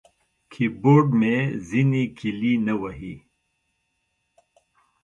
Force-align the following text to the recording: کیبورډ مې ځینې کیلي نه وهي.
کیبورډ 0.51 1.07
مې 1.19 1.35
ځینې 1.67 2.03
کیلي 2.17 2.53
نه 2.65 2.73
وهي. 2.81 3.15